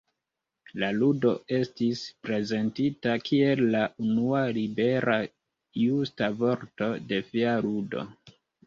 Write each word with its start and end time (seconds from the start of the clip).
La 0.83 0.87
ludo 1.01 1.33
estis 1.57 2.01
prezentita 2.29 3.15
kiel 3.27 3.63
la 3.77 3.85
unua 4.07 4.43
libera 4.59 5.23
justa 5.85 6.35
vorto-defia 6.43 7.59
ludo. 7.71 8.07